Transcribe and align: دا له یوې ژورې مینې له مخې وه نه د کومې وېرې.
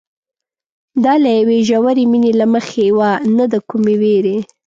دا 1.03 1.13
له 1.23 1.29
یوې 1.39 1.59
ژورې 1.69 2.05
مینې 2.11 2.31
له 2.39 2.45
مخې 2.53 2.85
وه 2.97 3.09
نه 3.37 3.45
د 3.51 3.53
کومې 3.69 3.95
وېرې. 4.01 4.37